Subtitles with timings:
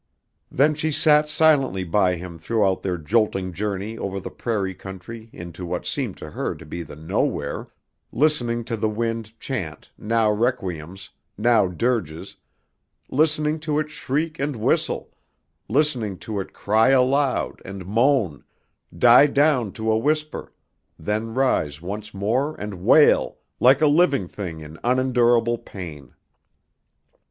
[0.49, 5.63] Then she sat silently by him throughout their jolting journey over the prairie country into
[5.63, 7.67] what seemed to her to be the Nowhere,
[8.11, 12.35] listening to the wind chant, now requiems, now dirges,
[13.11, 15.11] listening to its shriek and whistle,
[15.69, 18.43] listening to it cry aloud and moan,
[18.97, 20.51] die down to a whisper,
[20.97, 26.15] then rise once more and wail like a living thing in unendurable pain.